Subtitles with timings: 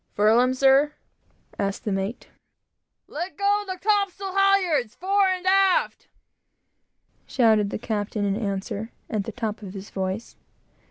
[0.15, 0.93] "Furl 'em, sir?"
[1.59, 2.27] asked the mate.
[3.07, 6.07] "Let go the topsail halyards, fore and aft!"
[7.27, 10.35] shouted the captain, in answer, at the top of his voice.